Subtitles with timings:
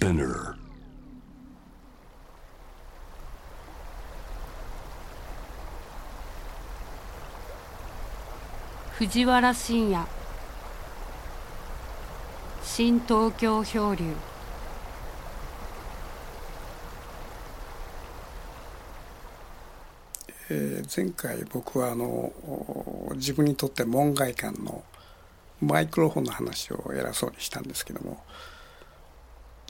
[0.00, 0.54] Spinner.
[8.98, 10.06] 藤原信也
[12.62, 14.04] 新東京漂流
[20.48, 24.82] えー前回僕はあのお自分にとって門外漢の
[25.60, 28.24] マイクロフォンの話を偉そうにしたんですけども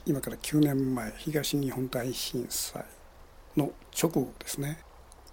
[0.05, 2.83] 今から9年前東日本大震災
[3.55, 4.79] の直後ですね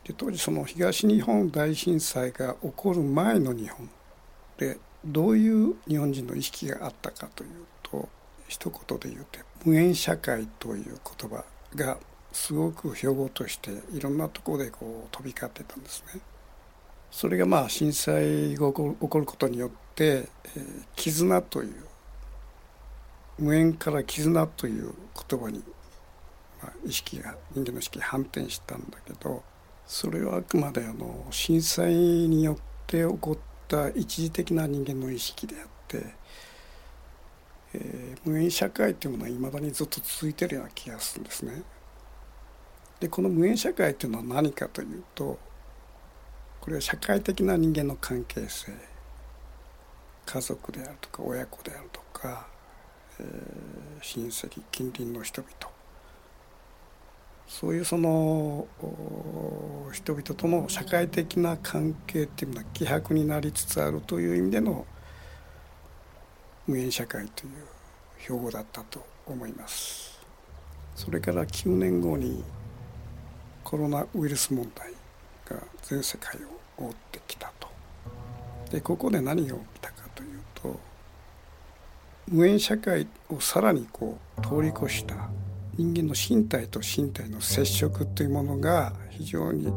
[0.05, 3.89] で当時その東日本大震災が起こる前の日本
[4.59, 7.51] でどういう日本人の意識があったかという
[7.83, 8.09] と
[8.49, 11.45] 一言で言うと無縁社会という言葉
[11.75, 11.99] が
[12.33, 16.21] すごく標語としていろんなところでこう飛び交ってたんですね。
[17.11, 21.88] それがまあ震災が起こる起こることによって、えー絆という
[23.39, 24.93] 無縁から絆という
[25.29, 25.63] 言葉に、
[26.63, 29.43] まあ、意識が人間の意識が反転したんだけど
[29.87, 36.15] それはあくまであの震災によって起こった一時的な人間の意識であって、
[37.75, 41.63] えー無縁社会というものはいまだにずっと続いてるような気がするんですね。
[43.01, 45.39] でこの無縁社会というのは何かというと
[46.61, 48.73] これは社会的な人間の関係性
[50.27, 52.47] 家族であるとか親子であるとか、
[53.21, 55.53] え親戚近隣の人々
[57.49, 58.67] そういうその
[59.93, 64.87] 人々との社会的な関係っていうのは希薄になりつつあるという意味での
[66.67, 67.53] 無縁社会という
[68.19, 70.21] 標語だったと思います。
[70.95, 72.45] それから9年後に
[73.65, 74.93] コロナウイルス問題
[75.49, 76.39] が全世界
[76.79, 77.69] を覆ってきたと。
[78.71, 80.79] でここで何が起きたかというと
[82.31, 85.31] 無縁社会をさらにこう通り越した
[85.77, 89.73] 人間の身体と身体の接触というものが非常に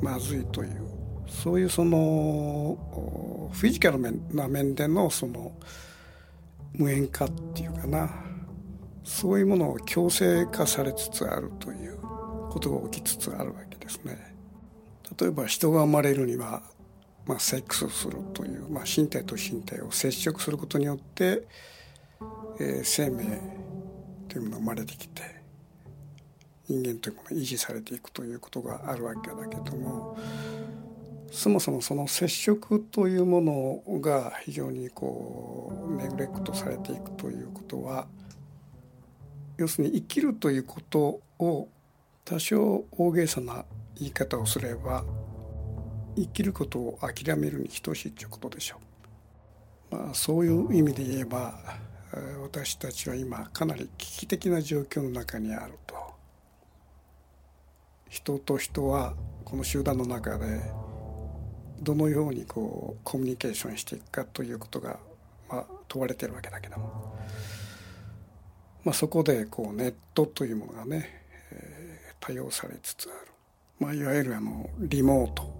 [0.00, 0.86] まずいという
[1.28, 2.78] そういうその
[3.52, 3.98] フィジカル
[4.34, 5.52] な面でのその
[6.72, 8.10] 無縁化っていうかな
[9.04, 11.98] そういうものを強制化されつつあるという
[12.50, 14.34] ことが起きつつあるわけですね。
[15.18, 16.62] 例えば人が生まれるには、
[17.26, 21.46] まあ、セックスをするという、まあ、身体と身体を接触することによって、
[22.60, 23.40] えー生命
[24.28, 25.22] というものが生まれてきて
[26.68, 30.18] 人間というものが維持されていくということがあるわけだけども
[31.30, 38.06] そもそもその接触というものが非常にこうネグレクトされていくということは
[39.56, 41.68] 要するに生きるということを
[42.24, 43.64] 多少大げさな
[43.98, 45.04] 言い方をすれば
[46.16, 48.76] 生きることを諦めるに等しいということでしょ
[49.90, 49.96] う。
[49.96, 51.58] まあ、そういう意味で言えば
[52.42, 55.94] 私たちは今かなり危機的な状況の中にあると。
[58.08, 60.60] 人と人はこの集団の中で
[61.80, 64.98] どのようにこうコミュニケーションしていくかということが、
[65.48, 67.16] まあ、問われてるわけだけども、
[68.84, 71.22] まあ、そこでこうネットというものがね、
[71.52, 71.86] えー
[72.26, 73.32] 多用されつつある、
[73.78, 75.55] まあ、いわゆるあのリモート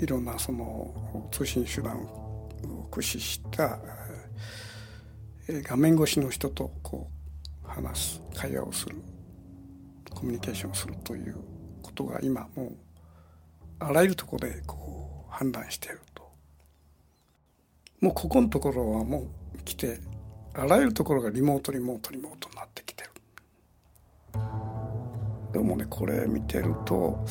[0.00, 2.48] いろんなその通信手段を
[2.90, 3.78] 駆使した、
[5.48, 7.10] 画面越しの人とこ
[7.64, 8.96] う話す会話をする
[10.14, 11.36] コミュニケーションをするという
[11.82, 12.72] ことが今もう
[13.78, 16.30] あらゆるところでこう判断していると。
[18.00, 20.00] もうここのところはもう来て
[20.54, 23.10] あらゆるところがリモートリモートリモートになってきてる。
[25.52, 27.24] でもねこれ見てると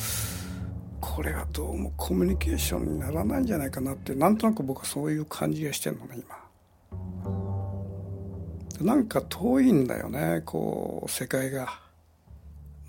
[1.00, 6.22] これがどうもコミュニケーションにならないんじゃないかなってなんとなく僕はそういう感じがしてるのね
[8.80, 8.94] 今。
[8.94, 11.68] なんか遠いんだよねこう世界が。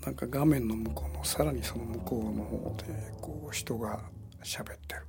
[0.04, 4.00] なんか画面の向こうのさらにその向こうの方でこう人が
[4.42, 5.02] 喋ってる。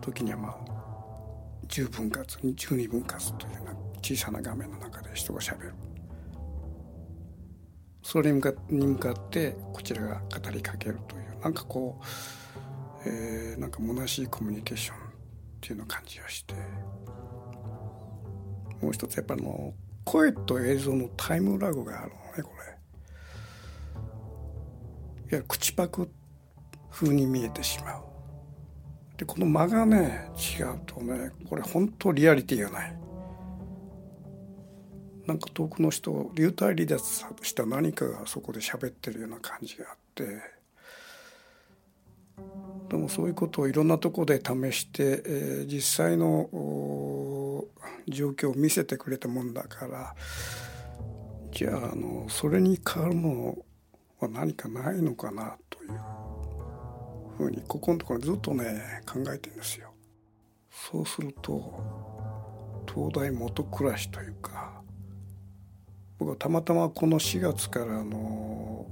[0.00, 0.56] 時にはまあ
[1.68, 5.74] 10分割12分割というような小さな画面の中で人が喋る。
[8.10, 15.00] それに向かってこちらが語りかけるというなんかこう、えーなんか虚しいコミュニケーションっ
[15.60, 16.54] ていうのを感じがして
[18.80, 19.74] もう一つやっぱりあの
[20.04, 22.64] 声と映像のタイムラグがあるのねこれ。
[22.64, 22.80] いわ
[25.32, 26.10] ゆる口パク
[26.90, 28.04] 風に見えてしまう。
[29.18, 33.07] でこの間がね違うとねこれ本当リアリティがない。
[35.28, 40.24] なんか遠くの人流体離脱した何かがそこで喋ってるような感じがあって
[42.88, 46.48] でもそういうことをいろんなとこで試して、えー実際の
[48.08, 50.14] 状況を見せてくれたもんだから
[51.52, 53.58] じゃああのそれに変わるもの
[54.20, 55.90] は何かないのかなという
[57.36, 59.92] ふうにここのところずっとね考えてんですよ。
[60.70, 61.74] そうすると
[62.88, 64.80] 東大元暮らしというか
[66.18, 68.84] 僕はたまたまこの4月からの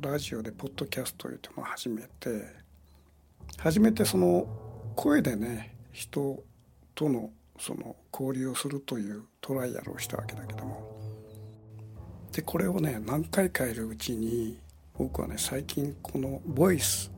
[0.00, 2.44] ラジオでポッドキャストというのを始めて
[3.56, 4.46] 初めてその
[4.94, 6.40] 声でね人
[6.94, 10.96] とのその交流をするというトライアルをしたわけだけども。
[12.32, 14.60] でこれをね何回かいるうちに
[14.96, 17.10] 僕はね最近このボイス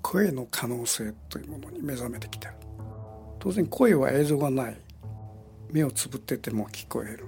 [0.00, 2.54] 声の可能性というものに目覚めてきてる。
[3.40, 4.76] 当然声は映像がない。
[5.72, 7.26] 目をつぶってても聞こえる。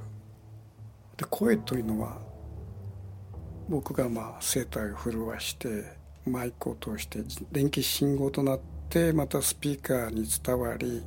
[1.22, 2.18] で声というのは
[3.68, 5.84] 僕がまあ声帯を震わして
[6.26, 7.20] マイクを通して
[7.52, 11.02] 電気信号となってまたスピーカーに伝わり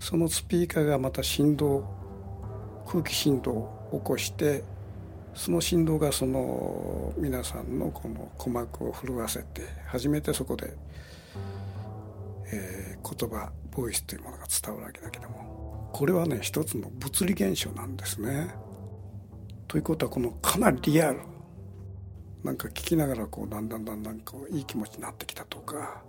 [0.00, 1.84] そのスピーカーがまた振動
[2.86, 4.64] 空気振動を起こして
[5.34, 10.72] その振動がその皆さんのこの鼓膜を震わせて初めてそこで、
[12.52, 15.53] えー、言葉ボイスというものが伝わるわけだけども。
[15.94, 18.52] これはね一つの物理現象なんですね。
[19.68, 21.20] ということはこのかなりリアル
[22.42, 26.02] なんか聞きながらこうだんだんだんだんこういい気持ちになってきたとか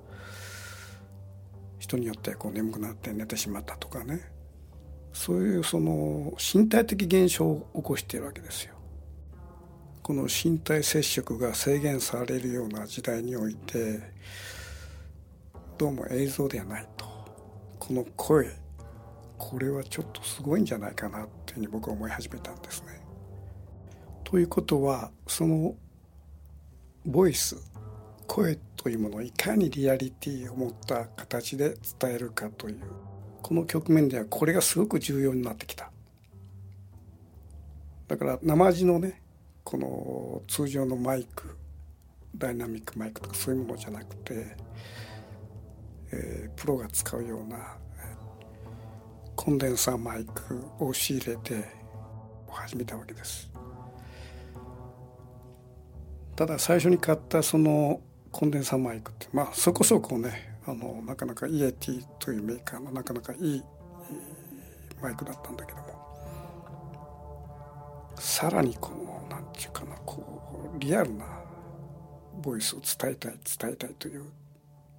[1.78, 4.22] 人によってこう眠くなって寝てしまったとかね
[5.14, 8.74] そういうその身体的現象を起こしているわけですよ。
[10.02, 14.02] この身体接触が制限されるような時代において
[15.78, 17.06] どうも映像ではないと
[17.78, 18.65] この声
[19.38, 23.02] これはちょっとすごいんじゃないかなっていうふうに僕は思い始めたんですね。
[24.24, 25.76] ということはその
[27.06, 27.56] ボイス
[28.28, 32.80] 声というものをいかにリアリティを持った形で伝えるかという
[33.42, 35.92] この局面ではこれがすごく重要になってきた
[38.08, 39.22] だから生地のね
[39.64, 41.56] この通常のマイク
[42.36, 44.58] ダイナミックマイクとかそういうものじゃなくて、
[46.12, 47.78] えー、プロが使うような
[49.46, 51.66] コンデンサーマイクを仕入れて
[52.50, 53.48] 始めたわけです。
[56.36, 58.02] ただ最初に買ったその
[58.32, 63.64] コンデンサーマイクってまあそこそこねあのなかなかイエティというメーカーのなかなかいい
[65.00, 65.86] マイクだったんだけども
[68.18, 71.26] さらにこの何て言うかなこうリアルな
[72.42, 74.26] ボイスを伝えたい伝えたいという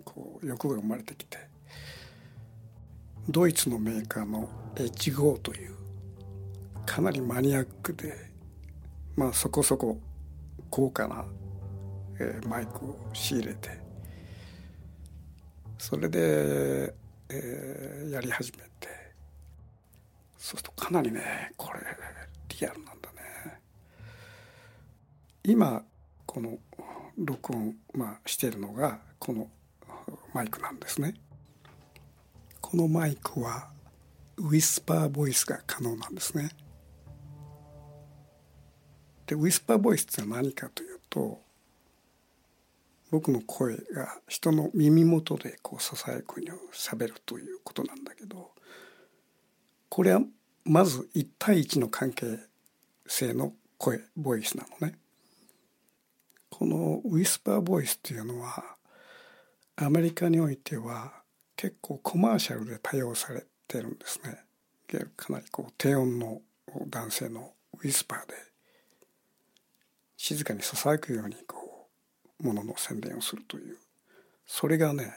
[0.04, 1.36] こう欲が生まれてきて
[3.28, 5.74] ドイツのメーカーの H5 という
[6.84, 8.14] かなりマニアックで
[9.16, 9.98] まあそこそこ
[10.70, 11.24] 高価な、
[12.20, 13.70] えー、マイクを仕入れて
[15.78, 16.94] それで、
[17.28, 18.88] えー、やり始めて
[20.38, 21.80] そうするとかなりねこれ
[22.60, 23.60] リアルなんだね。
[25.44, 25.82] 今
[26.24, 26.58] この
[27.18, 29.48] 録音、まあ、してるのがこの
[30.32, 31.14] マイクなんですね。
[32.68, 33.68] このマイクは
[34.38, 36.50] ウィスパーボイスが可能なんですね
[39.24, 41.40] でウィスパーボイスって何かというと
[43.12, 48.50] 僕の声が人の耳元でこうささやくようにしゃべるということなんだけど
[49.88, 50.22] これは
[50.64, 52.36] まず1対1の関係
[53.06, 54.98] 性の声ボイスなのね。
[56.50, 58.64] このウィスパーボイスっていうのは
[59.76, 61.25] アメリカにおいては
[61.56, 64.46] 結構コマーシャルで多用されてるんですね。
[65.16, 66.40] かなりこう低音の
[66.88, 68.34] 男性のウィスパーで
[70.16, 71.88] 静かにささやくようにこ
[72.40, 73.76] うものの宣伝をするという
[74.46, 75.12] それがね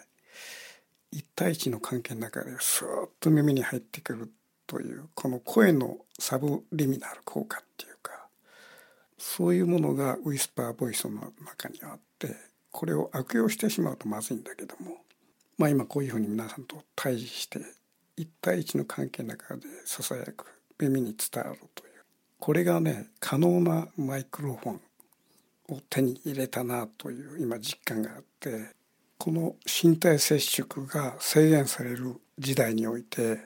[1.11, 4.31] 一対一の関係の中でスーッと耳に入ってくる
[4.67, 8.27] というこの声のサブリミナル効果っていうか
[9.17, 12.35] そういうものがウィスパーボイスの中にあって
[12.71, 14.97] これを悪用してしまうとまずいんだけども
[15.59, 17.59] まあ今こういうふうに皆さんと対峙して
[18.15, 20.45] 一対一の関係の中でささやく
[20.79, 21.91] 耳に伝わるという
[22.39, 24.81] これがね可能なマイクロフォン
[25.75, 28.69] を手に入れたなという今実感があって
[29.17, 33.39] この身体接触が制限される時代において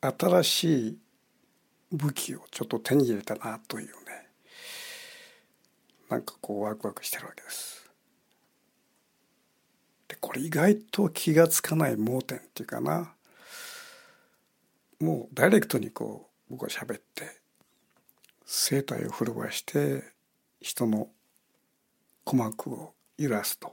[0.00, 0.98] 新しい
[1.90, 3.92] 武器をちょっと手に入れたなというね
[6.08, 7.87] なんかこうワクワクしてるわけです。
[10.20, 13.14] これ意外と気が付かない盲点っていうかな。
[15.00, 17.40] もうダイレクトにこう僕は喋って
[18.44, 20.02] 声帯を震わして
[20.60, 21.08] 人の
[22.24, 23.72] 鼓膜を揺らすと。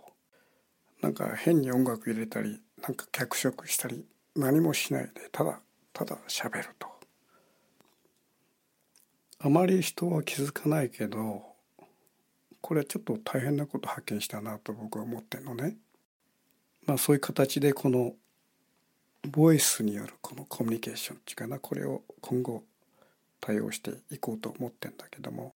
[1.02, 5.60] なんか変に音楽入れたりなんか脚色したり何もしないでただ
[5.94, 6.88] ただ喋ると。
[9.40, 11.44] あまり人は気づかないけど
[12.62, 15.76] これちょっと大変なこと発見したなと僕は思ってるのね。
[16.86, 18.14] まあそういう形でこの
[19.32, 22.64] ボイスによるこのコミュニケーションっていうかなこれを今後
[23.42, 25.54] 対応していこうと思ってんだけども。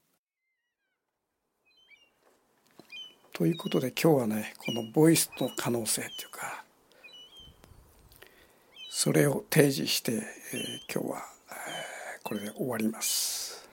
[3.34, 6.66] ということで今日はねこのボイスの可能性っていうか
[8.90, 10.24] それを提示して、えー、
[10.94, 13.70] 今日は、えー、これで終わります。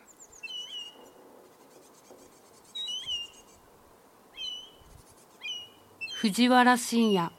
[6.20, 7.30] 藤原信也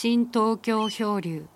[0.00, 1.48] 新東京漂流。